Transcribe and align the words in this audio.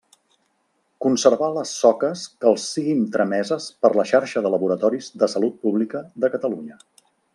Conservar 1.05 1.49
les 1.57 1.73
soques 1.81 2.23
que 2.45 2.49
els 2.51 2.65
siguin 2.77 3.03
trameses 3.17 3.67
per 3.83 3.91
la 3.99 4.07
xarxa 4.13 4.43
de 4.47 4.53
laboratoris 4.55 5.11
de 5.25 5.31
Salut 5.35 5.61
Pública 5.67 6.03
de 6.25 6.33
Catalunya. 6.39 6.81